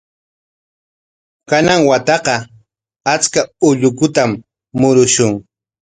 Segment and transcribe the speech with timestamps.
[1.49, 2.35] Kanan wataqa
[3.13, 4.31] achka ullukutam
[4.79, 5.31] murushun.